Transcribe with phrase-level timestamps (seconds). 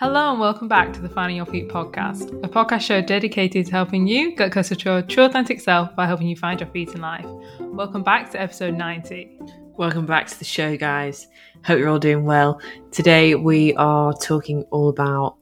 [0.00, 3.72] Hello and welcome back to the Finding Your Feet podcast, a podcast show dedicated to
[3.72, 6.88] helping you get closer to your true authentic self by helping you find your feet
[6.94, 7.26] in life.
[7.60, 9.38] Welcome back to episode 90.
[9.76, 11.28] Welcome back to the show, guys.
[11.64, 12.60] Hope you're all doing well.
[12.90, 15.36] Today we are talking all about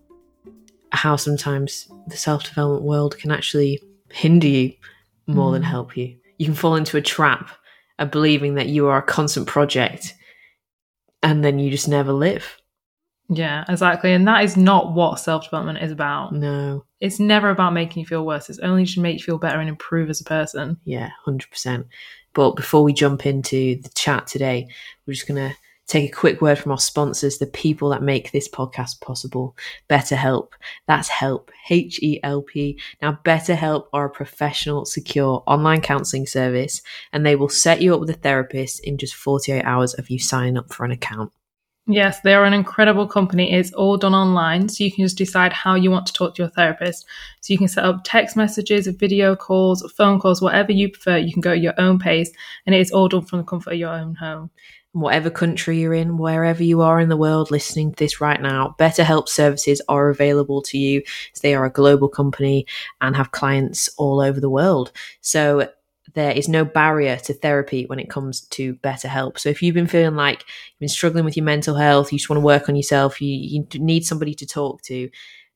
[0.91, 3.81] how sometimes the self development world can actually
[4.11, 4.73] hinder you
[5.27, 5.67] more than Mm.
[5.67, 6.17] help you.
[6.39, 7.51] You can fall into a trap
[7.99, 10.15] of believing that you are a constant project
[11.23, 12.58] and then you just never live.
[13.29, 14.13] Yeah, exactly.
[14.13, 16.33] And that is not what self development is about.
[16.33, 16.85] No.
[17.01, 18.49] It's never about making you feel worse.
[18.49, 20.79] It's only to make you feel better and improve as a person.
[20.85, 21.85] Yeah, 100%.
[22.33, 24.69] But before we jump into the chat today,
[25.07, 25.57] we're just going to
[25.89, 29.57] take a quick word from our sponsors, the people that make this podcast possible.
[29.89, 30.53] BetterHelp.
[30.87, 32.79] That's help, H E L P.
[33.03, 36.83] Now, BetterHelp are a professional, secure online counseling service,
[37.13, 40.19] and they will set you up with a therapist in just 48 hours of you
[40.19, 41.33] signing up for an account.
[41.91, 43.51] Yes, they are an incredible company.
[43.51, 46.43] It's all done online, so you can just decide how you want to talk to
[46.43, 47.07] your therapist.
[47.41, 51.17] So you can set up text messages, video calls, phone calls, whatever you prefer.
[51.17, 52.31] You can go at your own pace,
[52.67, 54.51] and it is all done from the comfort of your own home.
[54.93, 58.75] whatever country you're in, wherever you are in the world listening to this right now,
[58.79, 61.03] BetterHelp services are available to you.
[61.43, 62.67] They are a global company
[63.01, 64.93] and have clients all over the world.
[65.21, 65.69] So
[66.15, 69.39] there is no barrier to therapy when it comes to BetterHelp.
[69.39, 72.31] So if you've been feeling like you've been struggling with your mental health, you just
[72.31, 75.11] want to work on yourself, you, you need somebody to talk to,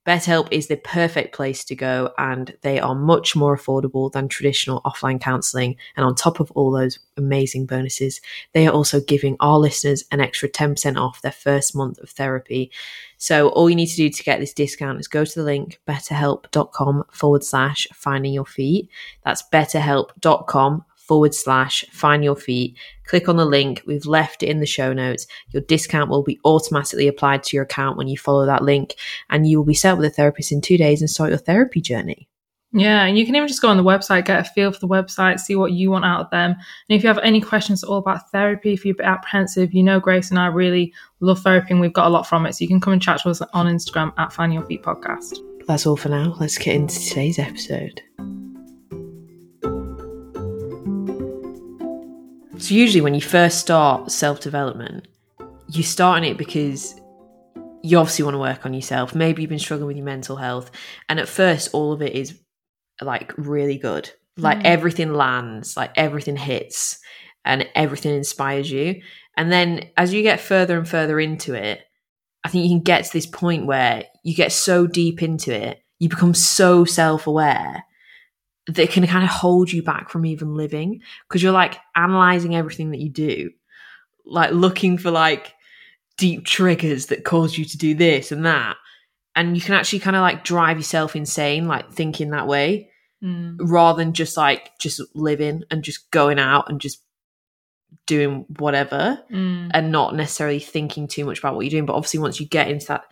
[0.06, 4.82] BetterHelp is the perfect place to go, and they are much more affordable than traditional
[4.82, 5.76] offline counseling.
[5.96, 8.20] And on top of all those amazing bonuses,
[8.52, 12.72] they are also giving our listeners an extra 10% off their first month of therapy.
[13.22, 15.78] So all you need to do to get this discount is go to the link
[15.86, 18.88] betterhelp.com forward slash finding your feet.
[19.24, 22.76] That's betterhelp.com forward slash find your feet.
[23.04, 23.80] Click on the link.
[23.86, 25.28] We've left it in the show notes.
[25.50, 28.96] Your discount will be automatically applied to your account when you follow that link,
[29.30, 31.80] and you will be set with a therapist in two days and start your therapy
[31.80, 32.28] journey.
[32.74, 34.88] Yeah, and you can even just go on the website, get a feel for the
[34.88, 36.52] website, see what you want out of them.
[36.52, 39.74] And if you have any questions at all about therapy, if you're a bit apprehensive,
[39.74, 42.54] you know Grace and I really love therapy and we've got a lot from it.
[42.54, 45.36] So you can come and chat to us on Instagram at Find Your Feet Podcast.
[45.66, 46.34] That's all for now.
[46.40, 48.00] Let's get into today's episode.
[52.58, 55.08] So, usually, when you first start self development,
[55.68, 56.94] you start in it because
[57.82, 59.14] you obviously want to work on yourself.
[59.14, 60.70] Maybe you've been struggling with your mental health.
[61.08, 62.38] And at first, all of it is
[63.04, 64.10] like really good.
[64.36, 64.64] Like Mm.
[64.64, 66.98] everything lands, like everything hits,
[67.44, 69.02] and everything inspires you.
[69.36, 71.80] And then as you get further and further into it,
[72.44, 75.82] I think you can get to this point where you get so deep into it,
[75.98, 77.84] you become so self aware
[78.66, 82.54] that it can kind of hold you back from even living because you're like analyzing
[82.54, 83.50] everything that you do,
[84.24, 85.52] like looking for like
[86.16, 88.76] deep triggers that cause you to do this and that.
[89.34, 92.90] And you can actually kind of like drive yourself insane, like thinking that way
[93.22, 93.56] Mm.
[93.60, 97.02] rather than just like just living and just going out and just
[98.06, 99.70] doing whatever Mm.
[99.72, 101.86] and not necessarily thinking too much about what you're doing.
[101.86, 103.04] But obviously, once you get into that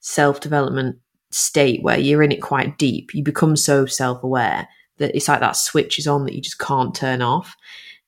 [0.00, 0.98] self development
[1.30, 5.40] state where you're in it quite deep, you become so self aware that it's like
[5.40, 7.54] that switch is on that you just can't turn off.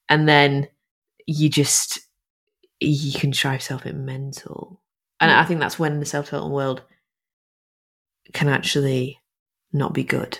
[0.08, 0.66] And then
[1.26, 2.00] you just,
[2.80, 4.80] you can drive yourself in mental.
[5.20, 6.82] And I think that's when the self development world
[8.32, 9.20] can actually
[9.72, 10.38] not be good.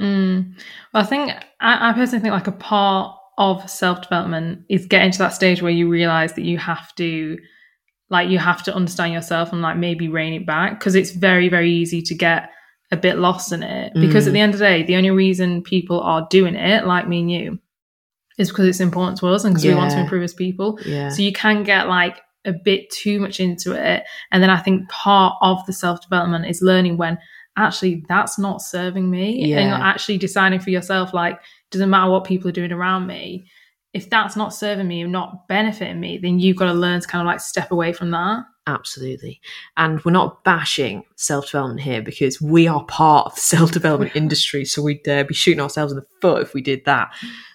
[0.00, 0.54] Mm.
[0.92, 5.12] Well, I think I, I personally think like a part of self development is getting
[5.12, 7.38] to that stage where you realize that you have to,
[8.10, 11.48] like, you have to understand yourself and like maybe rein it back because it's very
[11.48, 12.50] very easy to get
[12.90, 13.92] a bit lost in it.
[13.94, 14.28] Because Mm.
[14.28, 17.20] at the end of the day, the only reason people are doing it, like me
[17.20, 17.58] and you,
[18.38, 20.78] is because it's important to us and because we want to improve as people.
[20.86, 21.10] Yeah.
[21.10, 22.16] So you can get like
[22.46, 24.04] a bit too much into it.
[24.32, 27.18] And then I think part of the self development is learning when
[27.58, 29.40] actually that's not serving me.
[29.42, 29.68] And Yeah.
[29.68, 31.38] you're actually deciding for yourself, like,
[31.70, 33.46] doesn't matter what people are doing around me.
[33.94, 37.06] If that's not serving me and not benefiting me, then you've got to learn to
[37.08, 38.44] kind of like step away from that.
[38.66, 39.40] Absolutely.
[39.78, 44.12] And we're not bashing self development here because we are part of the self development
[44.14, 44.64] industry.
[44.66, 47.08] So we'd uh, be shooting ourselves in the foot if we did that.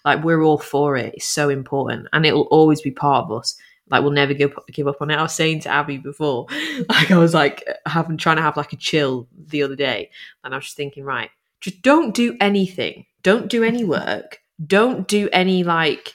[0.05, 1.13] Like, we're all for it.
[1.15, 2.07] It's so important.
[2.13, 3.55] And it will always be part of us.
[3.89, 5.15] Like, we'll never give, give up on it.
[5.15, 6.47] I was saying to Abby before,
[6.89, 10.09] like, I was like, having, trying to have like a chill the other day.
[10.43, 11.29] And I was just thinking, right,
[11.61, 13.05] just don't do anything.
[13.21, 14.39] Don't do any work.
[14.65, 16.13] Don't do any like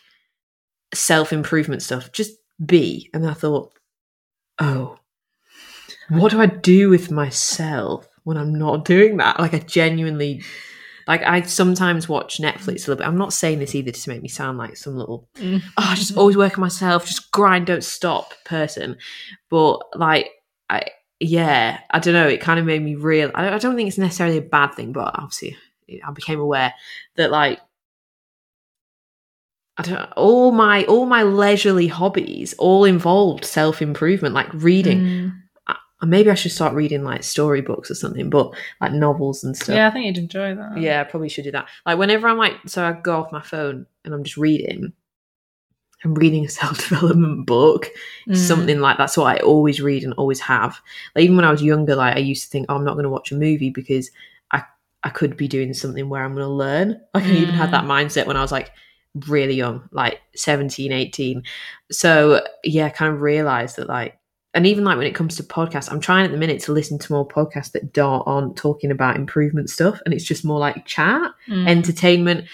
[0.95, 2.13] self improvement stuff.
[2.13, 2.33] Just
[2.65, 3.11] be.
[3.13, 3.73] And I thought,
[4.59, 4.99] oh,
[6.09, 9.39] what do I do with myself when I'm not doing that?
[9.39, 10.43] Like, I genuinely,
[11.09, 13.07] like, I sometimes watch Netflix a little bit.
[13.07, 16.17] I'm not saying this either to make me sound like some little, oh, I just
[16.17, 18.97] always work on myself, just grind, don't stop person.
[19.51, 20.31] But, like,
[20.71, 20.83] I,
[21.19, 22.29] yeah, I don't know.
[22.29, 23.33] It kind of made me real.
[23.35, 25.57] I don't, I don't think it's necessarily a bad thing, but obviously,
[26.07, 26.75] I became aware
[27.17, 27.61] that like
[29.77, 35.01] I don't all my all my leisurely hobbies all involved self improvement, like reading.
[35.01, 35.43] Mm.
[36.01, 39.75] I, maybe I should start reading like storybooks or something, but like novels and stuff.
[39.75, 40.79] Yeah, I think you'd enjoy that.
[40.79, 41.69] Yeah, I probably should do that.
[41.87, 44.93] Like whenever I'm like, so I go off my phone and I'm just reading.
[46.05, 47.89] I'm reading a self development book,
[48.29, 48.37] Mm.
[48.37, 50.79] something like that's what I always read and always have.
[51.17, 53.05] Like even when I was younger, like I used to think, oh, I'm not going
[53.05, 54.11] to watch a movie because
[54.53, 54.63] I
[55.03, 57.01] I could be doing something where I'm going to learn.
[57.15, 58.71] Like I even had that mindset when I was like
[59.27, 61.43] really young, like 17, 18.
[61.91, 64.19] So yeah, I kind of realized that like,
[64.55, 66.99] and even like when it comes to podcasts, I'm trying at the minute to listen
[66.99, 70.87] to more podcasts that don't aren't talking about improvement stuff, and it's just more like
[70.87, 71.69] chat Mm.
[71.69, 72.47] entertainment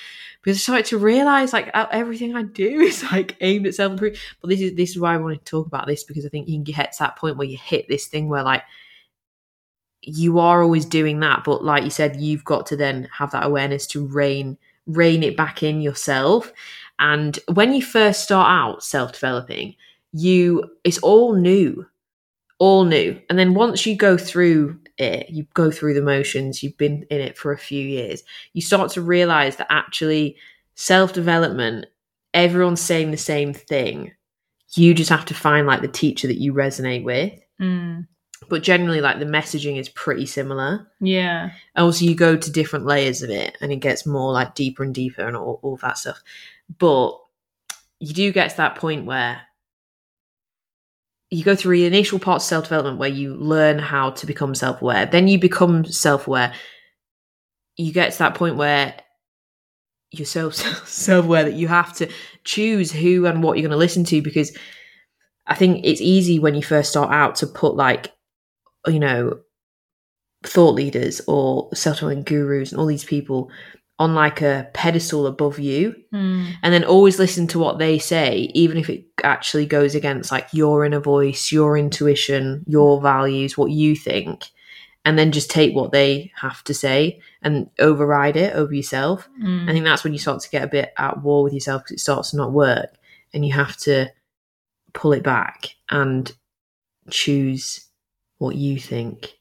[0.42, 4.22] because I started to realize like everything I do is like aimed at self improvement.
[4.40, 6.48] But this is this is why I wanted to talk about this because I think
[6.48, 8.62] you can get to that point where you hit this thing where like
[10.02, 13.44] you are always doing that, but like you said, you've got to then have that
[13.46, 16.52] awareness to rein rein it back in yourself.
[16.98, 19.76] And when you first start out self developing,
[20.14, 21.86] you it's all new,
[22.58, 23.20] all new.
[23.28, 27.20] And then once you go through it, you go through the motions, you've been in
[27.20, 28.22] it for a few years,
[28.52, 30.36] you start to realize that actually
[30.76, 31.86] self development,
[32.32, 34.12] everyone's saying the same thing.
[34.70, 37.32] You just have to find like the teacher that you resonate with.
[37.60, 38.06] Mm.
[38.48, 40.86] But generally, like the messaging is pretty similar.
[41.00, 41.50] Yeah.
[41.76, 44.94] Also, you go to different layers of it and it gets more like deeper and
[44.94, 46.22] deeper and all, all that stuff.
[46.78, 47.18] But
[47.98, 49.40] you do get to that point where
[51.34, 54.54] you go through the initial part of self development where you learn how to become
[54.54, 55.04] self aware.
[55.06, 56.54] Then you become self aware.
[57.76, 58.94] You get to that point where
[60.12, 62.08] you're so self aware that you have to
[62.44, 64.56] choose who and what you're going to listen to because
[65.46, 68.12] I think it's easy when you first start out to put like,
[68.86, 69.40] you know,
[70.44, 73.50] thought leaders or self development gurus and all these people
[73.98, 76.52] on like a pedestal above you Mm.
[76.62, 80.48] and then always listen to what they say, even if it actually goes against like
[80.52, 84.50] your inner voice, your intuition, your values, what you think,
[85.04, 89.28] and then just take what they have to say and override it over yourself.
[89.40, 89.68] Mm.
[89.68, 91.96] I think that's when you start to get a bit at war with yourself because
[91.96, 92.96] it starts to not work
[93.32, 94.10] and you have to
[94.92, 96.32] pull it back and
[97.10, 97.86] choose
[98.38, 99.34] what you think.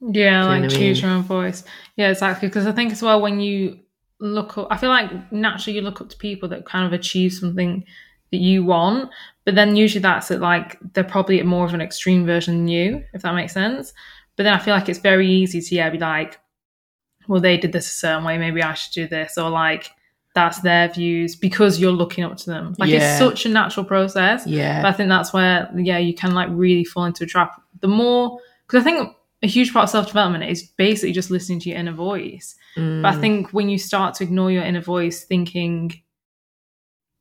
[0.00, 1.64] Yeah, like choose your own voice.
[1.96, 2.48] Yeah, exactly.
[2.48, 3.80] Because I think as well when you
[4.20, 7.32] look up, I feel like naturally you look up to people that kind of achieve
[7.32, 7.84] something
[8.32, 9.10] that you want,
[9.44, 12.68] but then usually that's at like they're probably at more of an extreme version than
[12.68, 13.92] you, if that makes sense.
[14.36, 16.38] But then I feel like it's very easy to yeah be like,
[17.28, 19.90] well they did this a certain way, maybe I should do this, or like
[20.34, 22.74] that's their views because you're looking up to them.
[22.78, 23.10] Like Yeah.
[23.12, 24.46] it's such a natural process.
[24.46, 24.82] Yeah.
[24.82, 27.58] But I think that's where, yeah, you can like really fall into a trap.
[27.80, 29.16] The more, because I think
[29.46, 32.54] a huge part of self development is basically just listening to your inner voice.
[32.76, 33.02] Mm.
[33.02, 35.92] But I think when you start to ignore your inner voice, thinking,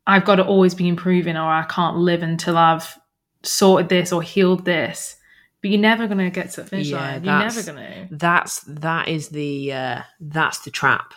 [0.07, 2.97] I've got to always be improving or I can't live until I've
[3.43, 5.15] sorted this or healed this,
[5.61, 7.23] but you're never going to get to the finish Yeah, line.
[7.23, 8.07] You're never going to.
[8.11, 11.13] that's that is the uh, that's the trap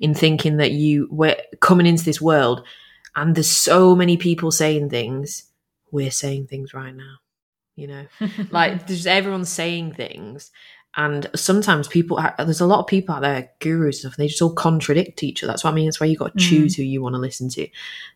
[0.00, 2.62] in thinking that you we're coming into this world
[3.14, 5.44] and there's so many people saying things
[5.90, 7.16] we're saying things right now
[7.76, 8.06] you know?
[8.50, 10.50] Like there's everyone saying things
[10.94, 14.28] and sometimes people there's a lot of people out there gurus and stuff and they
[14.28, 15.50] just all contradict each other.
[15.52, 15.86] That's what i mean.
[15.86, 16.48] That's why you got to Mm.
[16.48, 17.66] choose who you want to listen to.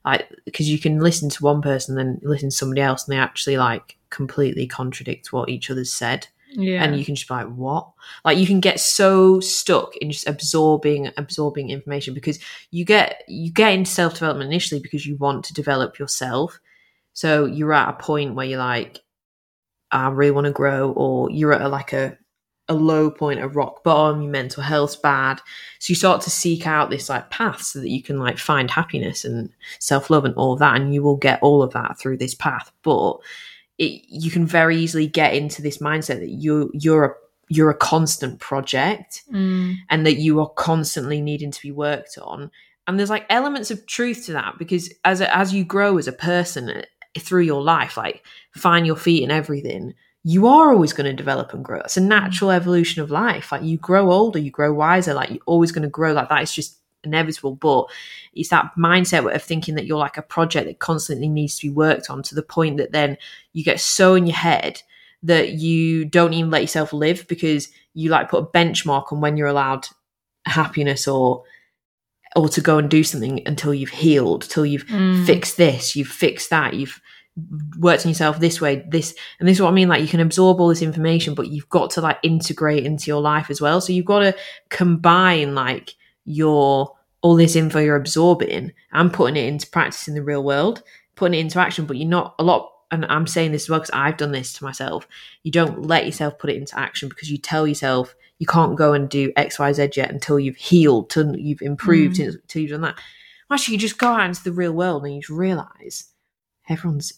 [0.05, 3.21] Like because you can listen to one person then listen to somebody else and they
[3.21, 6.29] actually like completely contradict what each other's said.
[6.59, 6.83] Yeah.
[6.83, 7.91] and you can just be like what?
[8.25, 12.39] Like you can get so stuck in just absorbing absorbing information because
[12.71, 16.59] you get you get into self-development initially because you want to develop yourself.
[17.15, 19.01] So you're at a point where you're like
[19.93, 22.17] i really want to grow or you're at a, like a
[22.69, 25.41] a low point a rock bottom your mental health's bad.
[25.79, 28.69] So you start to seek out this like path so that you can like find
[28.69, 32.17] happiness and self-love and all of that and you will get all of that through
[32.17, 32.73] this path.
[32.83, 33.19] But
[33.79, 37.15] it, you can very easily get into this mindset that you you're a
[37.49, 39.77] you're a constant project Mm.
[39.89, 42.51] and that you are constantly needing to be worked on.
[42.89, 46.09] And there's like elements of truth to that because as a, as you grow as
[46.09, 46.83] a person
[47.23, 48.23] through your life like
[48.55, 49.95] find your feet and everything
[50.29, 51.79] you are always going to develop and grow.
[51.79, 53.53] It's a natural evolution of life.
[53.53, 56.13] Like you grow older you grow wiser like you're always going to grow.
[56.13, 57.87] Like that it's just inevitable but
[58.33, 61.73] it's that mindset of thinking that you're like a project that constantly needs to be
[61.73, 63.17] worked on to the point that then
[63.53, 64.83] you get so in your head
[65.23, 69.37] that you don't even let yourself live because you like put a benchmark on when
[69.37, 69.87] you're allowed
[70.45, 71.45] happiness or
[72.35, 75.25] or to go and do something until you've healed till you've Mm.
[75.25, 77.01] fixed this you've fixed that you've
[77.79, 79.89] worked on yourself this way, this, and this is what I mean.
[79.89, 83.21] Like you can absorb all this information, but you've got to like integrate into your
[83.21, 83.81] life as well.
[83.81, 84.35] So you've got to
[84.71, 90.23] combine like your all this info you're absorbing and putting it into practice in the
[90.23, 90.83] real world,
[91.17, 91.85] putting it into action.
[91.85, 92.73] But you're not a lot.
[92.93, 95.09] And I'm saying this as well because I've done this to myself.
[95.43, 98.93] You don't let yourself put it into action because you tell yourself you can't go
[98.93, 102.35] and do X, Y, Z yet until you've healed, till you've improved, Mm.
[102.35, 102.99] until you've done that.
[103.51, 106.13] Actually, you just go out into the real world and you just realize
[106.69, 107.13] everyone's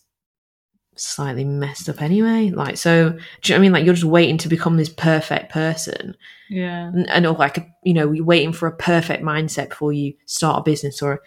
[0.99, 2.51] slightly messed up anyway.
[2.51, 3.73] Like, so, do you know what I mean?
[3.73, 6.17] Like, you're just waiting to become this perfect person.
[6.49, 6.89] Yeah.
[6.89, 10.61] And, and or like, you know, you're waiting for a perfect mindset before you start
[10.61, 11.19] a business or a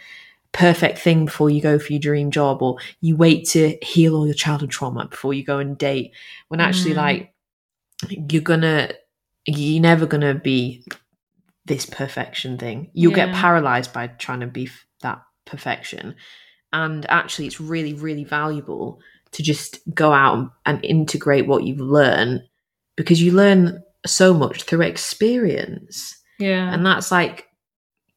[0.51, 4.25] perfect thing before you go for your dream job, or you wait to heal all
[4.25, 6.11] your childhood trauma before you go and date.
[6.49, 6.97] When actually, Mm.
[6.97, 7.33] like,
[8.09, 8.91] you're gonna,
[9.45, 10.83] you're never gonna be
[11.65, 12.89] this perfection thing.
[12.93, 16.15] You'll get paralyzed by trying to be f- that perfection.
[16.73, 18.99] And actually, it's really, really valuable
[19.31, 22.41] to just go out and integrate what you've learned
[22.95, 26.17] because you learn so much through experience.
[26.39, 26.73] Yeah.
[26.73, 27.47] And that's like,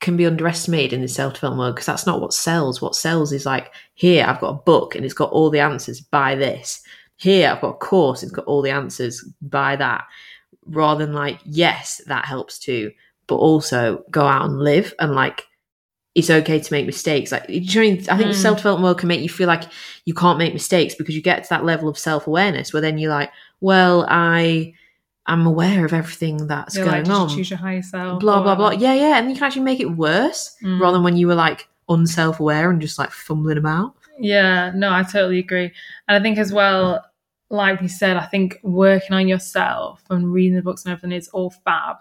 [0.00, 2.82] can be underestimated in the self development world because that's not what sells.
[2.82, 6.00] What sells is like, here, I've got a book and it's got all the answers,
[6.00, 6.82] buy this.
[7.16, 10.04] Here, I've got a course, it's got all the answers, buy that.
[10.66, 12.92] Rather than like, yes, that helps too,
[13.26, 15.46] but also go out and live and like,
[16.14, 17.32] it's okay to make mistakes.
[17.32, 18.42] Like, do you know what I think the Mm.
[18.42, 19.64] self development world can make you feel like
[20.04, 22.98] you can't make mistakes because you get to that level of self awareness where then
[22.98, 23.30] you're like,
[23.60, 24.74] well, I
[25.26, 28.20] am aware of everything that's You're going like, on you choose your higher self?
[28.20, 28.70] blah blah blah.
[28.70, 30.80] Yeah, yeah, and you can actually make it worse Mm.
[30.80, 33.94] rather than when you were like unself-aware and just like fumbling about.
[34.20, 35.72] Yeah, no, I totally agree.
[36.06, 37.04] And I think as well,
[37.50, 41.28] like we said, I think working on yourself and reading the books and everything is
[41.28, 41.96] all fab.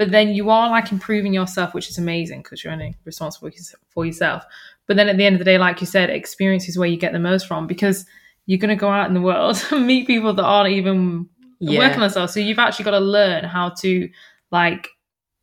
[0.00, 3.50] But then you are like improving yourself, which is amazing because you're only responsible
[3.90, 4.44] for yourself.
[4.86, 6.96] But then at the end of the day, like you said, experience is where you
[6.96, 8.06] get the most from because
[8.46, 11.28] you're going to go out in the world and meet people that aren't even
[11.60, 12.32] working on themselves.
[12.32, 14.08] So you've actually got to learn how to
[14.50, 14.88] like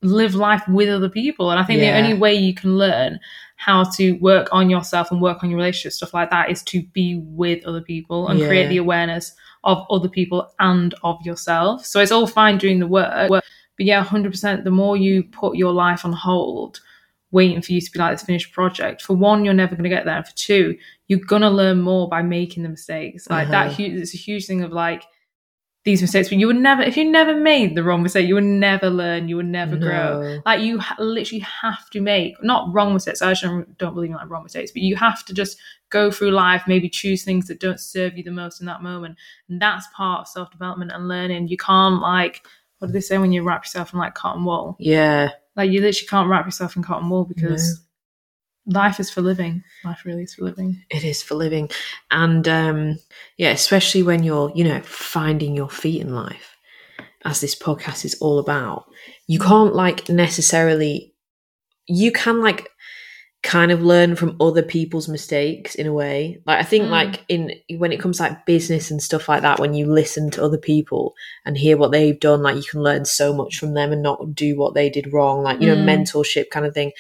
[0.01, 1.51] live life with other people.
[1.51, 1.91] And I think Yeah.
[1.91, 3.19] the only way you can learn
[3.57, 6.81] how to work on yourself and work on your relationship stuff like that is to
[6.93, 8.47] be with other people and Yeah.
[8.47, 9.33] create the awareness
[9.63, 11.85] of other people and of yourself.
[11.85, 13.29] So it's all fine doing the work,
[13.77, 14.63] but yeah, hundred percent.
[14.63, 16.79] The more you put your life on hold,
[17.31, 19.89] waiting for you to be like this finished project, for one, you're never going to
[19.89, 23.29] get there, and for two, you're gonna learn more by making the mistakes.
[23.29, 23.75] Like that, Uh-huh.
[23.75, 24.01] huge.
[24.01, 25.03] It's a huge thing of like
[25.83, 28.43] these mistakes, but you would never, if you never made the wrong mistake, you would
[28.43, 30.41] never learn, you would never grow.
[30.45, 33.21] Like you ha- literally have to make not wrong mistakes.
[33.21, 35.57] I don't, don't believe in like wrong mistakes, but you have to just
[35.89, 39.15] go through life, maybe choose things that don't serve you the most in that moment,
[39.47, 41.47] and that's part of self development and learning.
[41.47, 42.45] You can't like
[42.79, 44.75] what do they say when you wrap yourself in like cotton wool?
[44.79, 47.81] Yeah, Like you literally can't wrap yourself in cotton wool because
[48.67, 49.63] life is for living.
[49.83, 50.83] Life really is for living.
[50.89, 51.69] it is for living,
[52.11, 52.99] and um,
[53.37, 56.55] yeah, especially when you're you know finding your feet in life,
[57.25, 58.85] as this podcast is all about.
[59.27, 61.13] You can't like necessarily.
[61.87, 62.69] You can like
[63.55, 66.89] kind of learn from other people's mistakes in a way like i think Mm.
[66.89, 70.29] like in when it comes to, like business and stuff like that when you listen
[70.31, 71.13] to other people
[71.45, 74.35] and hear what they've done like you can learn so much from them and not
[74.35, 75.85] do what they did wrong like you know Mm.
[75.91, 76.91] mentorship kind of thing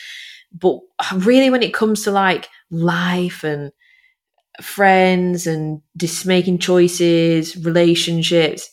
[0.63, 0.75] but
[1.15, 3.71] really when it comes to like life and
[4.61, 8.69] friends and just making choices relationships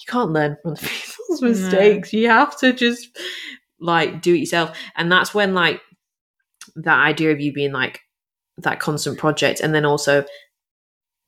[0.00, 1.48] you can't learn from other people's No.
[1.48, 3.08] mistakes you have to just
[3.80, 5.80] like do it yourself and that's when like
[6.76, 8.00] that idea of you being like
[8.58, 10.24] that constant project and then also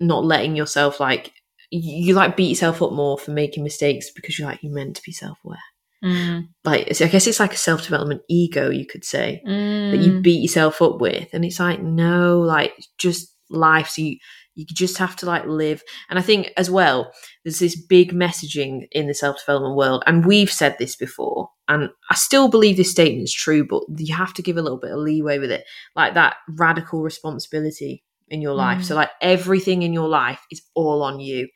[0.00, 1.33] not letting yourself like
[1.71, 4.97] you, you like beat yourself up more for making mistakes because you're like you're meant
[4.97, 5.59] to be self-aware
[6.05, 6.50] Mm.
[6.64, 10.23] like it's- i guess it's like a self-development ego you could say that you Mm.
[10.23, 14.17] beat yourself up with and it's like no like just life so you
[14.59, 15.83] you just have to like live.
[16.11, 17.12] And i think as well
[17.45, 22.15] there's this big messaging in the self-development world and we've said this before and i
[22.15, 24.99] still believe this statement is true but you have to give a little bit of
[24.99, 28.81] leeway with it like that radical responsibility in your life.
[28.81, 28.85] Mm.
[28.85, 31.49] so like everything in your life is all on you.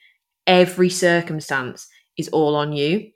[0.46, 3.10] Every circumstance is all on you.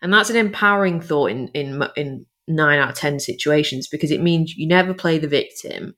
[0.00, 4.22] And that's an empowering thought in in in nine out of ten situations because it
[4.22, 5.94] means you never play the victim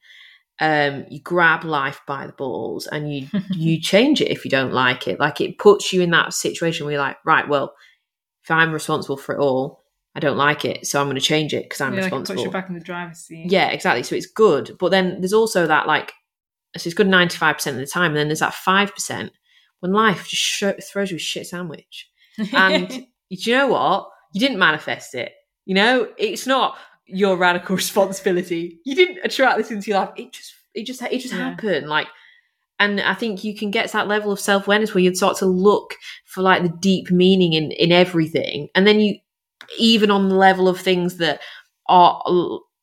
[0.61, 4.73] um you grab life by the balls and you you change it if you don't
[4.73, 7.75] like it like it puts you in that situation where you're like right well
[8.43, 9.83] if i'm responsible for it all
[10.15, 12.17] i don't like it so i'm going to change it because i'm yeah, like it
[12.17, 13.51] puts responsible you back in the driver's seat.
[13.51, 16.13] yeah exactly so it's good but then there's also that like
[16.77, 19.31] so it's good 95% of the time and then there's that 5%
[19.79, 22.11] when life just sh- throws you a shit sandwich
[22.53, 23.07] and
[23.43, 24.09] do you know what?
[24.33, 25.33] You didn't manifest it.
[25.65, 28.81] You know, it's not your radical responsibility.
[28.85, 30.11] You didn't attract this into your life.
[30.17, 31.51] It just, it just, it just Yeah.
[31.51, 31.89] happened.
[31.89, 32.09] Like,
[32.81, 35.37] and I think you can get to that level of self awareness where you'd start
[35.39, 35.95] to look
[36.27, 39.17] for like the deep meaning in in everything, and then you
[39.79, 41.41] even on the level of things that
[41.89, 42.21] are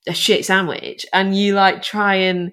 [0.08, 2.52] a shit sandwich, and you like try and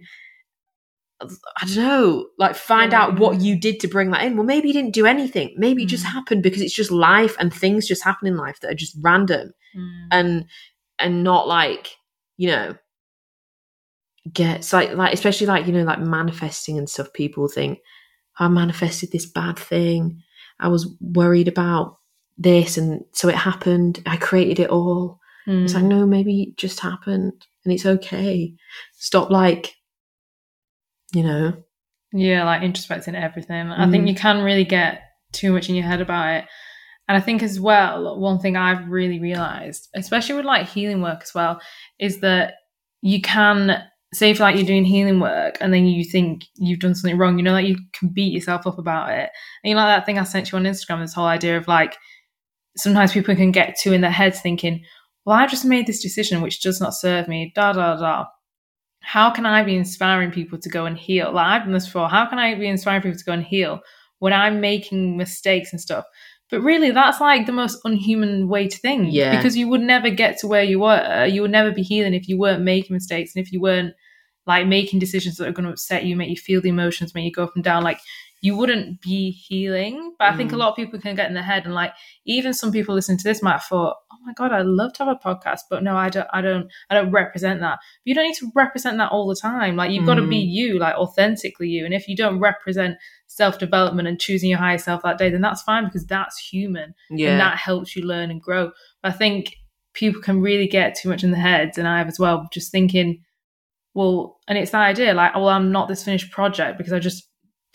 [1.21, 4.37] I don't know, like find out what you did to bring that in.
[4.37, 5.53] Well, maybe you didn't do anything.
[5.57, 6.13] Maybe it just Mm.
[6.13, 9.53] happened because it's just life and things just happen in life that are just random
[9.77, 10.07] Mm.
[10.13, 10.45] and
[10.99, 11.97] and not like
[12.37, 12.75] you know
[14.33, 17.79] gets like like especially like you know like manifesting and stuff people think
[18.39, 20.23] "Oh, i manifested this bad thing
[20.61, 21.99] i was worried about
[22.37, 25.89] this and so it happened i created it all it's like Mm.
[25.89, 27.33] no maybe it just happened
[27.65, 28.55] and it's okay
[28.99, 29.75] stop like
[31.15, 31.55] you know
[32.13, 33.71] Yeah, like introspecting everything.
[33.71, 34.09] I think Mm.
[34.09, 35.03] you can really get
[35.33, 36.45] too much in your head about it.
[37.09, 41.23] And I think as well, one thing I've really realized, especially with like healing work
[41.23, 41.61] as well,
[41.99, 42.55] is that
[43.01, 46.95] you can say if like you're doing healing work and then you think you've done
[46.95, 49.31] something wrong, you know, like you can beat yourself up about it.
[49.63, 51.69] And you know, like that thing I sent you on Instagram, this whole idea of
[51.69, 51.97] like
[52.77, 54.83] sometimes people can get too in their heads thinking,
[55.25, 58.27] well, I just made this decision which does not serve me, da da da
[59.01, 61.33] how can I be inspiring people to go and heal?
[61.33, 62.09] Like I've done this before.
[62.09, 63.81] How can I be inspiring people to go and heal
[64.19, 66.05] when I'm making mistakes and stuff?
[66.51, 69.09] But really, that's like the most unhuman way to think.
[69.11, 69.37] Yeah.
[69.37, 71.27] Because you would never get to where you were.
[71.27, 73.95] You would never be healing if you weren't making mistakes and if you weren't
[74.47, 77.27] like making decisions that are going to upset you, make you feel the emotions, make
[77.27, 77.85] you go up and down.
[77.85, 78.01] Like
[78.41, 80.15] you wouldn't be healing.
[80.19, 80.59] But I think a Mm.
[80.59, 81.93] lot of people can get in their head and like
[82.25, 85.05] even some people listening to this might have thought, oh my god, I'd love to
[85.05, 87.79] have a podcast, but no, I don't, I don't, I don't represent that.
[87.81, 89.77] But you don't need to represent that all the time.
[89.77, 90.53] Like you've got to be Mm.
[90.53, 91.85] you, like authentically you.
[91.85, 95.41] And if you don't represent self development and choosing your higher self that day, then
[95.43, 97.31] that's fine because that's human yeah.
[97.31, 98.71] and that helps you learn and grow.
[99.03, 99.55] But I think
[99.95, 102.71] people can really get too much in their heads, and I have as well, just
[102.71, 103.25] thinking,
[103.95, 107.28] well, and it's that idea like, well, I'm not this finished project because I just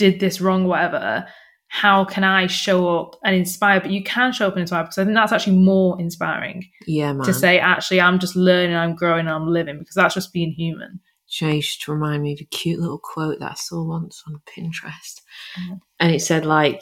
[0.03, 1.25] did this wrong, whatever.
[1.67, 3.79] How can I show up and inspire?
[3.79, 7.13] But you can show up and inspire because I think that's actually more inspiring yeah
[7.13, 10.51] man to say, actually, I'm just learning, I'm growing, I'm living because that's just being
[10.51, 10.99] human.
[11.29, 15.21] Chase to remind me of a cute little quote that I saw once on Pinterest.
[15.57, 15.79] Mhm.
[15.99, 16.81] And it said like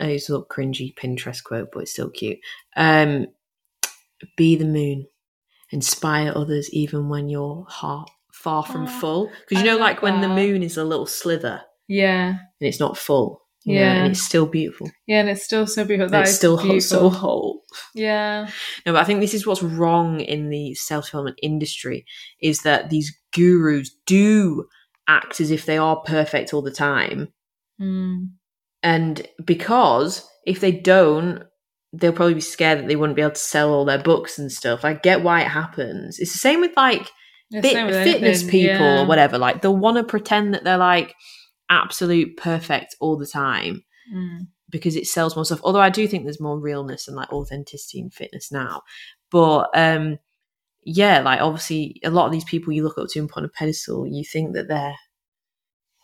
[0.00, 2.38] oh, it's a little cringy Pinterest quote, but it's still cute.
[2.76, 3.28] Um
[4.36, 5.06] be the moon.
[5.70, 9.30] Inspire others even when your heart far from Aw, full.
[9.48, 12.28] Because you know, like when the moon is a little slither Yeah.
[12.28, 13.42] and it's not full.
[13.64, 13.92] you know, Yeah.
[13.94, 14.88] and it's still beautiful.
[15.06, 16.10] Yeah, and it's still so beautiful.
[16.10, 17.64] That it's still ho- so whole.
[17.94, 18.48] Yeah.
[18.86, 22.06] No, but I think this is what's wrong in the self development industry
[22.40, 24.66] is that these gurus do
[25.06, 27.28] act as if they are perfect all the time.
[27.80, 28.30] Mm.
[28.82, 31.42] And because if they don't,
[31.92, 34.52] they'll probably be scared that they wouldn't be able to sell all their books and
[34.52, 34.84] stuff.
[34.84, 36.18] I get why it happens.
[36.18, 37.10] It's the same with like
[37.50, 39.02] fit, same with fitness people yeah.
[39.02, 39.36] or whatever.
[39.38, 41.14] Like they'll want to pretend that they're like
[41.70, 44.46] absolute perfect all the time Mm.
[44.70, 45.60] because it sells more stuff.
[45.62, 48.82] Although I do think there's more realness and like authenticity in fitness now.
[49.30, 50.18] But um
[50.84, 53.44] yeah, like obviously a lot of these people you look up to and put on
[53.44, 54.96] a pedestal, you think that they're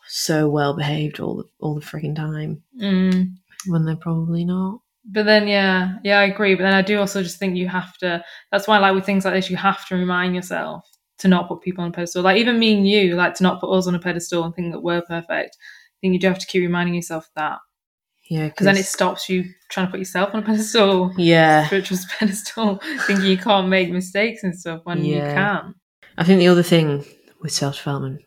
[0.07, 3.33] so well behaved all the all the freaking time Mm.
[3.67, 4.81] when they're probably not.
[5.07, 6.55] But then, yeah, yeah, I agree.
[6.55, 8.23] But then I do also just think you have to.
[8.51, 10.83] That's why, like with things like this, you have to remind yourself
[11.19, 12.23] to not put people on a pedestal.
[12.23, 14.71] Like even me and you, like to not put us on a pedestal and think
[14.73, 15.57] that we're perfect.
[15.57, 17.59] I think you do have to keep reminding yourself of that
[18.29, 21.65] Yeah, because then it stops you trying to put yourself on a pedestal, yeah.
[21.67, 25.33] spiritual pedestal, thinking you can't make mistakes and stuff when you Yeah.
[25.33, 25.75] can.
[26.17, 27.05] I think the other thing
[27.41, 28.21] with self development,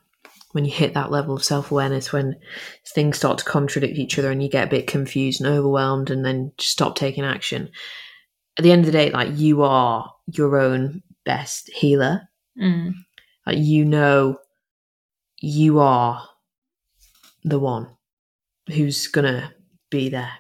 [0.53, 2.37] when you hit that level of self awareness, when
[2.95, 6.25] things start to contradict each other and you get a bit confused and overwhelmed and
[6.25, 7.71] then just stop taking action,
[8.57, 12.28] at the end of the day, like you are your own best healer.
[12.61, 12.95] Mm.
[13.47, 14.39] Like you know
[15.41, 16.29] you are
[17.45, 17.97] the one
[18.69, 19.55] who's gonna
[19.91, 20.33] be there.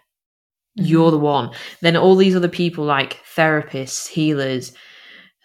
[0.74, 1.50] You're the one.
[1.80, 4.72] Then all these other people like therapists, healers,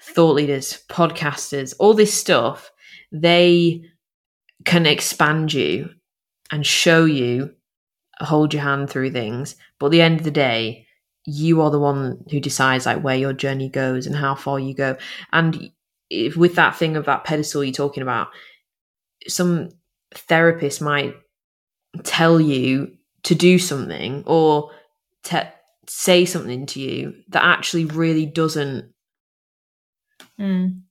[0.01, 2.71] thought leaders, podcasters, all this stuff,
[3.11, 3.83] they
[4.65, 5.89] can expand you
[6.51, 7.51] and show you,
[8.19, 9.55] hold your hand through things.
[9.79, 10.85] But at the end of the day,
[11.25, 14.73] you are the one who decides like where your journey goes and how far you
[14.73, 14.97] go.
[15.31, 15.71] And
[16.09, 18.27] if, with that thing of that pedestal you're talking about,
[19.27, 19.69] some
[20.13, 21.15] therapist might
[22.03, 24.71] tell you to do something or
[25.23, 25.39] te-
[25.87, 28.89] say something to you that actually really doesn't
[30.39, 30.81] Mm.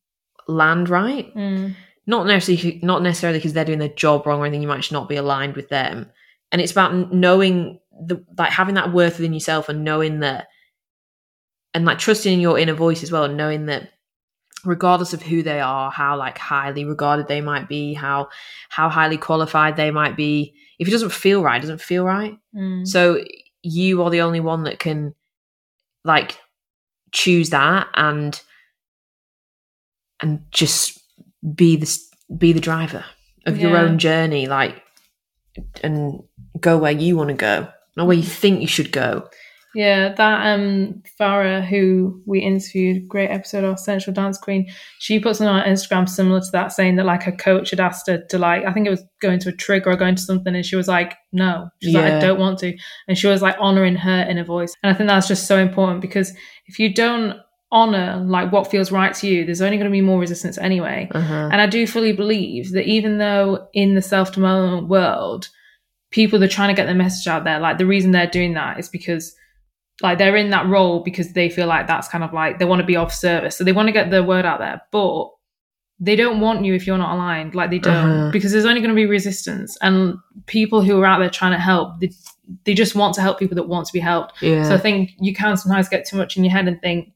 [0.46, 1.35] land right.
[1.35, 1.75] Mm.
[2.07, 4.62] Not necessarily, not necessarily because they're doing their job wrong or anything.
[4.62, 6.11] You might just not be aligned with them.
[6.51, 10.48] And it's about knowing the like having that worth within yourself and knowing that,
[11.75, 13.90] and like trusting in your inner voice as well, and knowing that
[14.64, 18.29] regardless of who they are how like highly regarded they might be how
[18.68, 22.37] how highly qualified they might be if it doesn't feel right it doesn't feel right.
[22.55, 22.87] Mm.
[22.87, 23.22] so
[23.62, 25.14] you are the only one that can
[26.05, 26.38] like
[27.12, 28.40] choose that and
[30.20, 31.01] and just
[31.55, 31.98] be the
[32.37, 33.05] be the driver
[33.46, 34.83] of your own journey like
[35.83, 36.22] and
[36.61, 39.29] go where you want to go not where you think you should go
[39.75, 45.41] Yeah, that um Farah who we interviewed, great episode of Central Dance Queen, she puts
[45.41, 48.65] on Instagram similar to that, saying that like her coach had asked her to like
[48.65, 50.89] I think it was going to a trig or going to something and she was
[50.89, 51.69] like, No.
[51.83, 52.77] She's like, I don't want to.
[53.09, 54.75] And she was like honoring her inner voice.
[54.83, 56.33] And I think that's just so important because
[56.67, 57.39] if you don't
[57.73, 61.09] honor like what feels right to you, there's only going to be more resistance anyway.
[61.13, 61.49] uh-huh.
[61.51, 65.49] And I do fully believe that even though in the self development world,
[66.11, 68.53] people that are trying to get their message out there, like the reason they're doing
[68.55, 69.35] that is because
[70.03, 72.81] like they're in that role because they feel like that's kind of like they want
[72.81, 73.57] to be off service.
[73.57, 75.29] So they want to get the word out there, but
[76.01, 77.55] they don't want you if you're not aligned.
[77.55, 78.31] Like they don't, Uh-huh.
[78.33, 79.77] because there's only going to be resistance.
[79.83, 82.11] And people who are out there trying to help, they,
[82.65, 84.43] they just want to help people that want to be helped.
[84.43, 87.12] yeah So I think you can sometimes get too much in your head and think,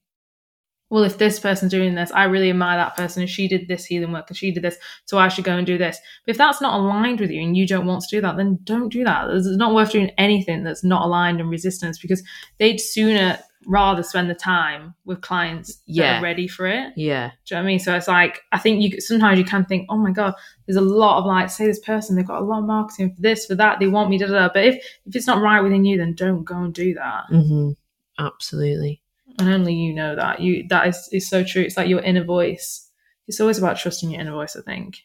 [0.88, 3.22] well, if this person's doing this, I really admire that person.
[3.22, 5.66] If she did this healing work and she did this, so I should go and
[5.66, 5.98] do this.
[6.24, 8.60] But if that's not aligned with you and you don't want to do that, then
[8.62, 9.28] don't do that.
[9.30, 12.22] It's not worth doing anything that's not aligned and resistance because
[12.58, 16.92] they'd sooner rather spend the time with clients that are ready for it.
[16.96, 17.78] yeah Do you know what I mean?
[17.80, 20.34] So it's like I think you sometimes you can think, oh my god,
[20.66, 23.20] there's a lot of like, say this person they've got a lot of marketing for
[23.20, 24.50] this, for that, they want me, da da da.
[24.54, 27.70] But if if it's not right within you, then don't go and do that hmm
[28.18, 29.02] absolutely
[29.38, 32.24] and only you know that you that is is so true it's like your inner
[32.24, 32.90] voice
[33.28, 34.96] it's always about trusting your inner voice i think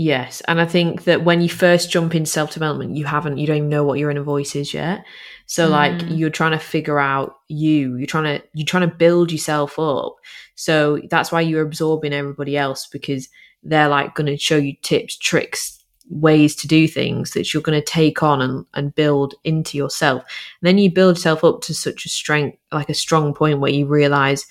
[0.00, 3.48] Yes, and I think that when you first jump in self development, you haven't, you
[3.48, 5.04] don't even know what your inner voice is yet.
[5.46, 6.16] So like Mm.
[6.16, 10.14] you're trying to figure out you, you're trying to you're trying to build yourself up.
[10.54, 13.28] So that's why you're absorbing everybody else because
[13.64, 15.77] they're like going to show you tips, tricks,
[16.10, 20.22] ways to do things that you're going to take on and, and build into yourself.
[20.60, 23.70] And then you build yourself up to such a strength, like a strong point where
[23.70, 24.46] you realize,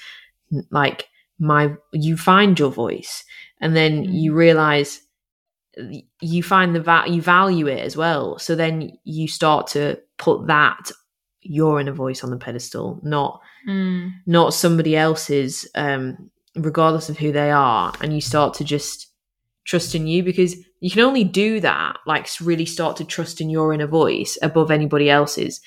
[0.71, 1.07] like
[1.39, 3.23] my, you find your voice,
[3.59, 4.13] and then Mm.
[4.13, 5.01] you realize
[6.21, 8.39] you find the va- you value it as well.
[8.39, 10.91] So then you start to put that
[11.41, 14.11] your inner voice on the pedestal, not mm.
[14.25, 19.07] not somebody else's, um, regardless of who they are, and you start to just
[19.65, 23.49] trust in you because you can only do that, like really start to trust in
[23.49, 25.61] your inner voice above anybody else's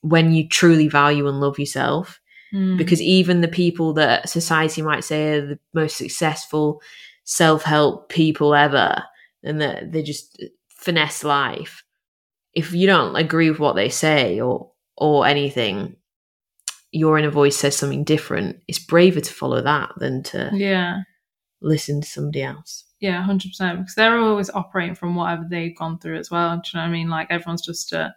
[0.00, 2.20] when you truly value and love yourself.
[2.54, 2.78] Mm.
[2.78, 6.80] Because even the people that society might say are the most successful
[7.24, 9.02] self help people ever,
[9.42, 11.82] and that they just finesse life,
[12.54, 15.96] if you don't agree with what they say or or anything,
[16.90, 18.60] your inner voice says something different.
[18.66, 21.00] It's braver to follow that than to yeah
[21.60, 22.84] listen to somebody else.
[23.00, 26.78] Yeah 100% because they're always operating from whatever they've gone through as well do you
[26.78, 28.14] know what i mean like everyone's just a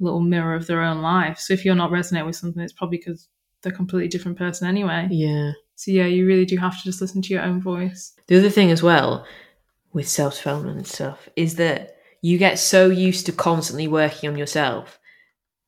[0.00, 2.98] little mirror of their own life so if you're not resonating with something it's probably
[2.98, 3.28] because
[3.62, 5.52] they're a completely different person anyway Yeah.
[5.74, 8.50] so yeah you really do have to just listen to your own voice The other
[8.50, 9.24] thing as well
[9.92, 14.36] with self development and stuff is that you get so used to constantly working on
[14.36, 14.98] yourself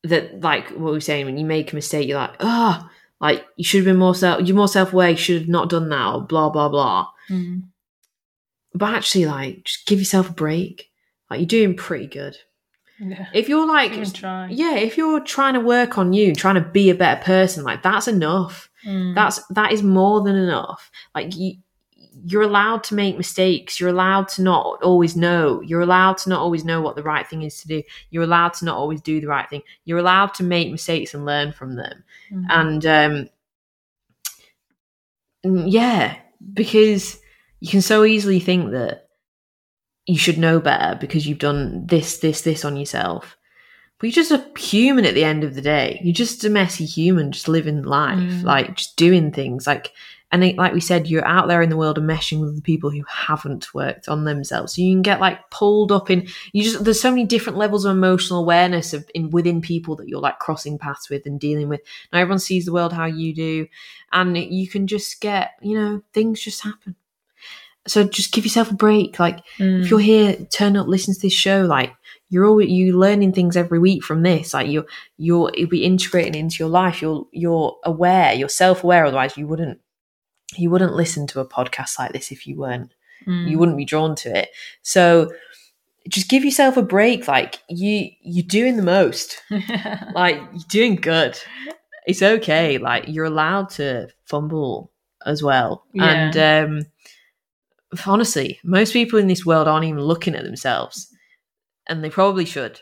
[0.04, 2.88] that, like what we were saying, when you make a mistake, you're like, oh,
[3.20, 5.68] like you should have been more self, you're more self aware, you should have not
[5.70, 7.08] done that, or blah blah blah.
[7.30, 7.62] mm.
[8.78, 10.90] But actually, like, just give yourself a break.
[11.30, 12.36] Like you're doing pretty good.
[12.98, 13.92] yeah If you're like,
[14.50, 17.82] yeah, if you're trying to work on you, trying to be a better person, like
[17.82, 18.70] that's enough.
[18.86, 19.14] Mm.
[19.14, 20.90] That's that is more than enough.
[21.14, 21.56] Like you,
[22.24, 23.78] you're allowed to make mistakes.
[23.78, 25.60] You're allowed to not always know.
[25.60, 27.82] You're allowed to not always know what the right thing is to do.
[28.10, 29.62] You're allowed to not always do the right thing.
[29.84, 32.04] You're allowed to make mistakes and learn from them.
[32.32, 32.46] Mm.
[32.48, 33.30] And
[35.44, 36.16] um, yeah,
[36.54, 37.18] because
[37.60, 39.08] you can so easily think that
[40.06, 43.36] you should know better because you've done this, this, this on yourself.
[43.98, 46.00] But you're just a human at the end of the day.
[46.04, 48.44] You're just a messy human, just living life, Mm.
[48.44, 49.66] like just doing things.
[49.66, 49.92] Like,
[50.30, 52.62] and it, like we said, you're out there in the world and meshing with the
[52.62, 54.74] people who haven't worked on themselves.
[54.76, 56.28] So you can get like pulled up in.
[56.52, 60.06] You just there's so many different levels of emotional awareness of in within people that
[60.08, 61.80] you're like crossing paths with and dealing with.
[62.12, 63.66] Now everyone sees the world how you do,
[64.12, 66.94] and you can just get you know things just happen.
[67.88, 69.18] So just give yourself a break.
[69.18, 69.82] Like Mm.
[69.82, 71.62] if you're here, turn up, listen to this show.
[71.64, 71.92] Like
[72.30, 74.52] you're all you learning things every week from this.
[74.54, 77.00] Like you're you're it'll be integrating into your life.
[77.02, 78.34] You're you're aware.
[78.34, 79.04] You're self aware.
[79.06, 79.80] Otherwise, you wouldn't
[80.56, 82.92] you wouldn't listen to a podcast like this if you weren't.
[83.26, 83.48] Mm.
[83.50, 84.48] You wouldn't be drawn to it.
[84.82, 85.30] So
[86.08, 87.28] just give yourself a break.
[87.28, 89.42] Like you you're doing the most.
[90.14, 91.38] Like you're doing good.
[92.06, 92.78] It's okay.
[92.78, 94.90] Like you're allowed to fumble
[95.26, 95.84] as well.
[95.92, 96.04] Yeah.
[96.04, 96.86] And um,
[98.06, 101.08] honestly, most people in this world aren't even looking at themselves,
[101.88, 102.80] and they probably should.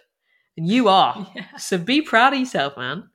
[0.56, 1.26] And you are.
[1.36, 1.44] Yeah.
[1.58, 3.10] So be proud of yourself, man.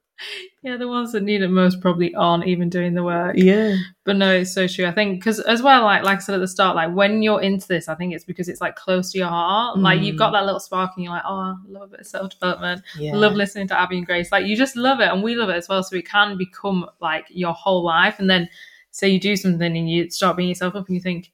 [0.61, 3.35] yeah, the ones that need it most probably aren't even doing the work.
[3.35, 3.75] Yeah.
[4.05, 4.85] But no, it's so true.
[4.85, 7.41] I think because as well, like like I said at the start, like when you're
[7.41, 9.79] into this, I think it's because it's like close to your heart.
[9.79, 10.19] Like you've Mm.
[10.19, 12.83] got that little spark, and you're like, oh, I love a bit of self development.
[12.95, 13.15] Yeah.
[13.15, 14.31] Love listening to Abby and Grace.
[14.31, 15.81] Like you just love it, and we love it as well.
[15.81, 18.19] So it can become like your whole life.
[18.19, 18.47] And then
[18.91, 21.31] say you do something and you start being yourself up, and you think.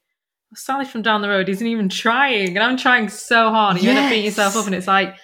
[0.55, 3.75] Sally from down the road isn't even trying, and I'm trying so hard.
[3.75, 5.15] And you end up beating yourself up, and it's like,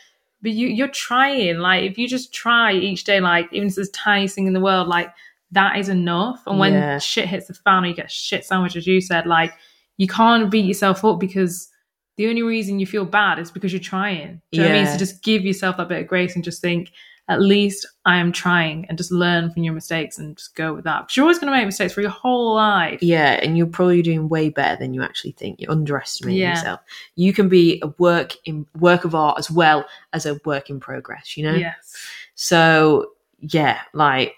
[0.42, 1.58] but you you're trying.
[1.60, 4.54] Like if you just try each day, like even if it's the tiniest thing in
[4.54, 5.14] the world, like
[5.52, 6.44] that is enough.
[6.46, 6.98] And when Yeah.
[7.00, 9.54] shit hits the fan or you get shit sandwich, as you said, like
[9.98, 11.70] you can't beat yourself up because
[12.18, 14.42] the only reason you feel bad is because you're trying.
[14.52, 14.88] Do you know what I mean?
[14.92, 16.92] So just give yourself that bit of grace and just think,
[17.30, 20.84] at least I am trying and just learn from your mistakes and just go with
[20.84, 21.04] that.
[21.04, 23.02] Because you're always going to make mistakes for your whole life.
[23.02, 25.62] Yeah, and you're probably doing way better than you actually think.
[25.62, 26.56] You're underestimating Yeah.
[26.56, 26.82] yourself.
[27.16, 30.82] You can be a work in work of art as well as a work in
[30.82, 31.54] progress, you know?
[31.56, 31.96] Yes.
[32.36, 34.36] So yeah, like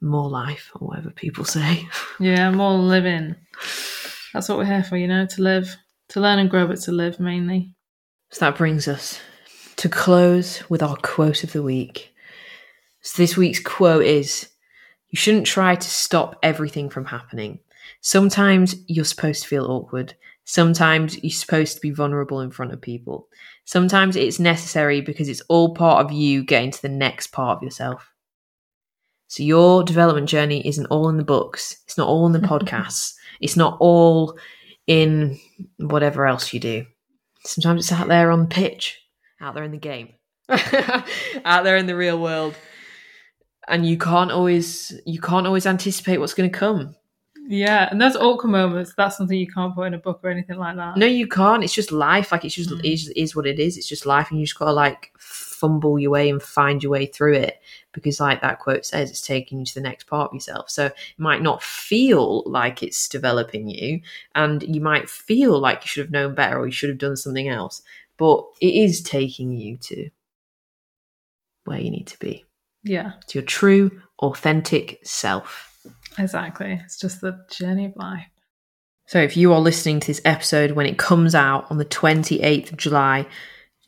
[0.00, 1.88] more life or whatever people say.
[2.20, 3.36] Yeah, more living.
[4.32, 5.76] That's what we're here for, you know, to live,
[6.10, 7.74] to learn and grow, but to live mainly.
[8.30, 9.20] So that brings us
[9.76, 12.14] to close with our quote of the week.
[13.02, 14.48] So this week's quote is
[15.10, 17.60] You shouldn't try to stop everything from happening.
[18.00, 20.14] Sometimes you're supposed to feel awkward.
[20.44, 23.28] Sometimes you're supposed to be vulnerable in front of people.
[23.64, 27.62] Sometimes it's necessary because it's all part of you getting to the next part of
[27.62, 28.12] yourself.
[29.28, 31.78] So your development journey isn't all in the books.
[31.84, 33.14] It's not all in the podcasts.
[33.40, 34.38] It's not all
[34.86, 35.38] in
[35.78, 36.86] whatever else you do.
[37.44, 39.00] Sometimes it's out there on the pitch,
[39.40, 40.14] out there in the game,
[40.48, 42.54] out there in the real world.
[43.68, 46.94] And you can't always you can't always anticipate what's going to come.
[47.48, 50.58] Yeah, and those awkward moments, that's something you can't put in a book or anything
[50.58, 50.96] like that.
[50.96, 51.62] No, you can't.
[51.62, 52.32] It's just life.
[52.32, 53.12] Like it's just Mm.
[53.16, 53.76] is what it is.
[53.76, 57.06] It's just life, and you just gotta like fumble your way and find your way
[57.06, 57.60] through it.
[57.92, 60.68] Because, like that quote says, it's taking you to the next part of yourself.
[60.70, 64.00] So it might not feel like it's developing you,
[64.34, 67.16] and you might feel like you should have known better or you should have done
[67.16, 67.82] something else.
[68.18, 70.10] But it is taking you to
[71.64, 72.44] where you need to be,
[72.84, 75.72] Yeah, to your true, authentic self.
[76.18, 76.80] exactly.
[76.84, 78.26] It's just the journey of life.
[79.06, 82.72] So if you are listening to this episode when it comes out on the 28th
[82.72, 83.26] of July,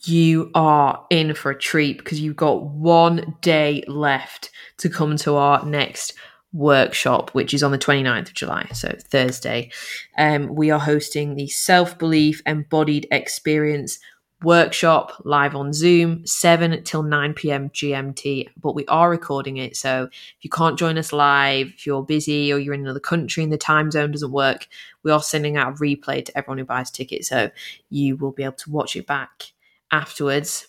[0.04, 5.34] you are in for a treat because you've got one day left to come to
[5.34, 6.14] our next
[6.52, 9.70] workshop, which is on the 29th of July, so Thursday.
[10.16, 13.98] Um, we are hosting the Self Belief Embodied Experience
[14.42, 17.70] workshop live on Zoom, 7 till 9 p.m.
[17.70, 18.48] GMT.
[18.60, 19.76] But we are recording it.
[19.76, 23.42] So if you can't join us live, if you're busy or you're in another country
[23.42, 24.68] and the time zone doesn't work,
[25.02, 27.28] we are sending out a replay to everyone who buys tickets.
[27.28, 27.50] So
[27.90, 29.52] you will be able to watch it back
[29.90, 30.68] afterwards.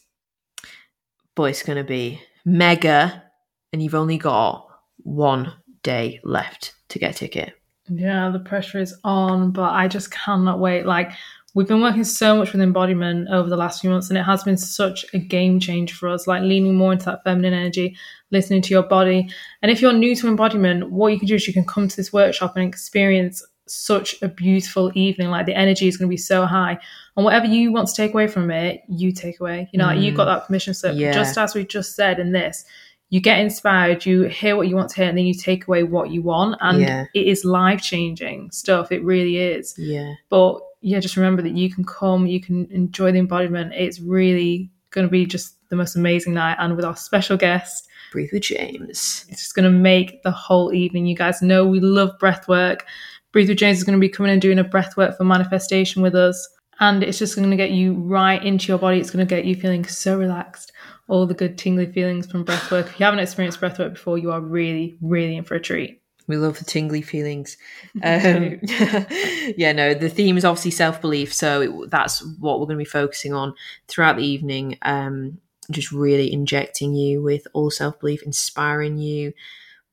[1.36, 3.23] But it's going to be mega.
[3.71, 4.67] And you've only got
[5.03, 5.53] one
[5.84, 7.53] day left to get a ticket.
[7.88, 10.86] Yeah, the pressure is on, but I just cannot wait.
[10.86, 11.12] Like,
[11.60, 14.45] we've been working so much with embodiment over the last few months, and it has
[14.45, 17.98] been such a game changer for us, like leaning more into that feminine energy,
[18.32, 19.30] listening to your body.
[19.62, 21.98] And if you're new to embodiment, what you can do is you can come to
[21.98, 25.32] this workshop and experience such a beautiful evening.
[25.32, 26.80] Like, the energy is going to be so high.
[27.17, 29.67] And whatever you want to take away from it, you take away.
[29.74, 30.38] You know, like you've got mm.
[30.38, 30.95] that permission slip.
[30.95, 31.12] Yeah.
[31.12, 32.63] Just as we just said in this,
[33.10, 35.84] you get inspired, you hear what you want to hear, and then you take away
[35.84, 36.56] what you want.
[36.62, 37.06] And Yeah.
[37.13, 38.93] it is life changing stuff.
[38.93, 39.76] It really is.
[39.78, 40.13] Yeah.
[40.30, 43.74] But yeah, just remember that you can come, you can enjoy the embodiment.
[43.76, 46.58] It's really going to be just the most amazing night.
[46.60, 49.26] And with our special guest, Breathe with James.
[49.30, 51.06] it's just going to make the whole evening.
[51.06, 52.86] You guys know we love breath work.
[53.32, 56.02] Breathe with James is going to be coming and doing a breath work for manifestation
[56.02, 56.50] with us.
[56.80, 59.00] And it's just going to get you right into your body.
[59.00, 60.72] It's going to get you feeling so relaxed.
[61.08, 62.88] All the good tingly feelings from breath work.
[62.88, 65.98] If you haven't experienced breath work before, you are really, really in for a treat.
[66.30, 67.58] We love the tingly feelings.
[68.02, 68.60] Um,
[69.58, 71.34] yeah, no, the theme is obviously self belief.
[71.34, 73.56] So it, that's what we're going to be focusing on
[73.88, 74.78] throughout the evening.
[74.84, 75.39] Um,
[75.72, 79.34] just really injecting you with all self belief, inspiring you,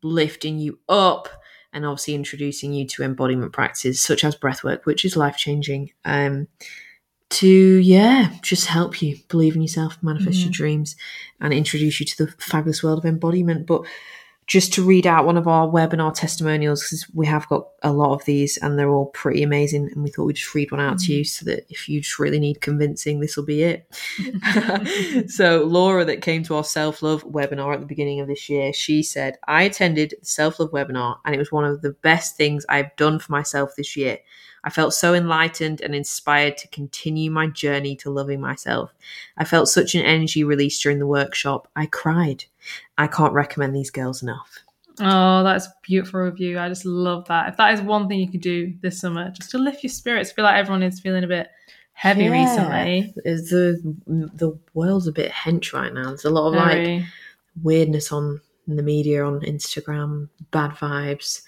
[0.03, 1.29] lifting you up,
[1.73, 5.91] and obviously introducing you to embodiment practices such as breathwork, which is life changing.
[6.05, 6.49] Um,
[7.29, 10.97] to yeah, just help you believe in yourself, manifest your dreams,
[11.41, 13.67] and introduce you to the fabulous world of embodiment.
[13.67, 13.83] But
[14.47, 18.15] just to read out one of our webinar testimonials because we have got a lot
[18.15, 19.91] of these and they're all pretty amazing.
[19.93, 21.47] And we thought we'd just read one out to you mm-hmm.
[21.47, 23.87] so that if you just really need convincing, this will be it.
[25.31, 28.73] so, Laura, that came to our self love webinar at the beginning of this year,
[28.73, 32.37] she said, I attended the self love webinar and it was one of the best
[32.37, 34.19] things I've done for myself this year.
[34.67, 38.93] I felt so enlightened and inspired to continue my journey to loving myself.
[39.39, 41.69] I felt such an energy release during the workshop.
[41.77, 42.47] I cried.
[42.99, 44.61] I can't recommend these girls enough.
[45.01, 46.59] Oh, that's beautiful review.
[46.59, 47.51] I just love that.
[47.51, 50.33] If that is one thing you could do this summer, just to lift your spirits,
[50.33, 51.51] feel like everyone is feeling a bit
[51.93, 52.31] heavy yeah.
[52.31, 53.15] recently.
[53.17, 56.09] The the world's a bit hench right now.
[56.09, 56.99] There's a lot of Very.
[56.99, 57.07] like
[57.63, 61.43] weirdness on the media, on Instagram, bad vibes,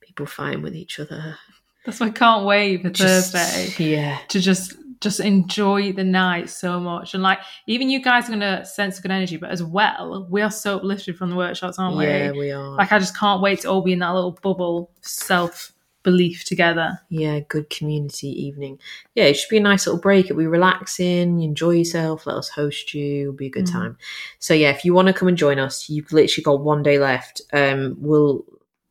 [0.00, 1.36] people fighting with each other.
[1.84, 3.90] That's why I can't wait for just, Thursday.
[3.92, 4.18] Yeah.
[4.28, 7.14] To just just enjoy the night so much.
[7.14, 10.50] And like even you guys are gonna sense good energy, but as well, we are
[10.50, 12.06] so uplifted from the workshops, aren't we?
[12.06, 12.76] Yeah, we are.
[12.76, 17.00] Like I just can't wait to all be in that little bubble self belief together.
[17.08, 18.78] Yeah, good community evening.
[19.14, 20.26] Yeah, it should be a nice little break.
[20.26, 23.72] It'll be relaxing, you enjoy yourself, let us host you, it'll be a good mm.
[23.72, 23.98] time.
[24.38, 26.98] So yeah, if you want to come and join us, you've literally got one day
[26.98, 27.40] left.
[27.52, 28.44] Um we'll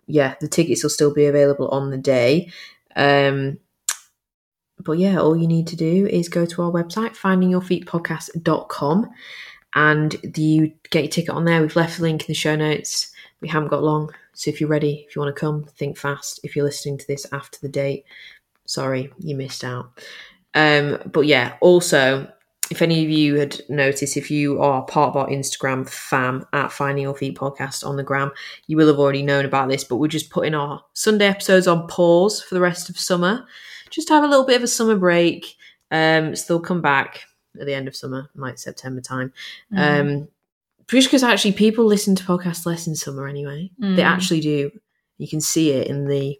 [0.07, 2.51] yeah, the tickets will still be available on the day.
[2.95, 3.59] Um,
[4.83, 9.09] but yeah, all you need to do is go to our website, findingyourfeetpodcast.com,
[9.75, 11.61] and you get your ticket on there.
[11.61, 13.11] We've left a link in the show notes.
[13.41, 14.13] We haven't got long.
[14.33, 16.39] So if you're ready, if you want to come, think fast.
[16.43, 18.05] If you're listening to this after the date,
[18.65, 19.99] sorry, you missed out.
[20.55, 22.31] Um, but yeah, also,
[22.71, 26.71] if any of you had noticed, if you are part of our Instagram fam at
[26.71, 28.31] Finding Your Feet podcast on the gram,
[28.67, 29.83] you will have already known about this.
[29.83, 33.45] But we're just putting our Sunday episodes on pause for the rest of summer,
[33.93, 35.55] just have a little bit of a summer break.
[35.91, 37.21] Um, still come back
[37.59, 39.31] at the end of summer, like September time.
[39.71, 40.01] Mm.
[40.01, 40.27] Um,
[40.87, 43.71] just because actually people listen to podcasts less in summer anyway.
[43.81, 43.95] Mm.
[43.95, 44.71] They actually do.
[45.17, 46.39] You can see it in the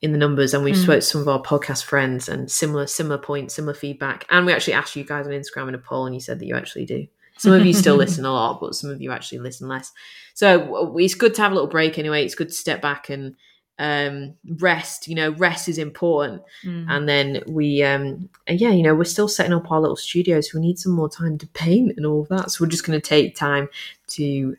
[0.00, 0.82] in the numbers and we've mm.
[0.82, 4.52] spoke to some of our podcast friends and similar similar points similar feedback and we
[4.52, 6.84] actually asked you guys on instagram in a poll and you said that you actually
[6.84, 7.06] do
[7.38, 9.92] some of you still listen a lot but some of you actually listen less
[10.34, 13.36] so it's good to have a little break anyway it's good to step back and
[13.78, 16.86] um, rest you know rest is important mm.
[16.88, 20.58] and then we um yeah you know we're still setting up our little studios so
[20.58, 23.00] we need some more time to paint and all of that so we're just going
[23.00, 23.68] to take time
[24.06, 24.54] to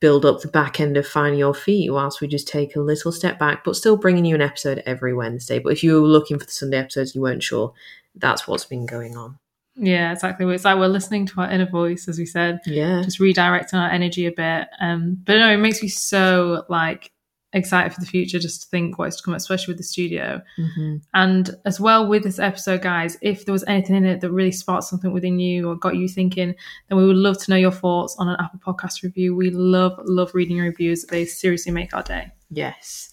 [0.00, 3.10] build up the back end of finding your feet whilst we just take a little
[3.12, 5.58] step back, but still bringing you an episode every Wednesday.
[5.58, 7.72] But if you were looking for the Sunday episodes, you weren't sure,
[8.14, 9.38] that's what's been going on.
[9.74, 10.46] Yeah, exactly.
[10.54, 12.60] It's like we're listening to our inner voice, as we said.
[12.66, 13.02] Yeah.
[13.02, 14.68] Just redirecting our energy a bit.
[14.80, 17.10] Um, but no, it makes me so like
[17.56, 20.40] excited for the future just to think what's to come, especially with the studio.
[20.58, 20.96] Mm-hmm.
[21.14, 24.52] And as well with this episode, guys, if there was anything in it that really
[24.52, 26.54] sparked something within you or got you thinking,
[26.88, 29.34] then we would love to know your thoughts on an Apple Podcast review.
[29.34, 31.04] We love, love reading reviews.
[31.04, 32.30] They seriously make our day.
[32.50, 33.10] Yes.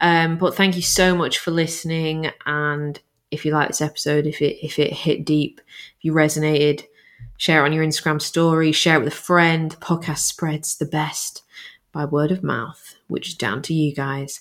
[0.00, 2.30] Um, but thank you so much for listening.
[2.46, 2.98] And
[3.30, 5.60] if you like this episode, if it if it hit deep,
[5.98, 6.84] if you resonated,
[7.36, 9.76] share it on your Instagram story, share it with a friend.
[9.80, 11.42] Podcast spreads the best
[11.92, 14.40] by word of mouth, which is down to you guys.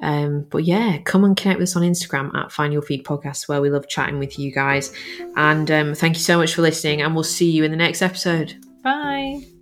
[0.00, 3.48] Um, but yeah, come and connect with us on Instagram at Find Your Feet Podcast,
[3.48, 4.92] where we love chatting with you guys.
[5.36, 8.02] And um, thank you so much for listening, and we'll see you in the next
[8.02, 8.54] episode.
[8.82, 9.57] Bye.